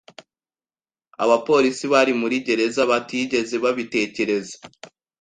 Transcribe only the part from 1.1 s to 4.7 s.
Abapolisi bari muri gereza batigeze babitekereza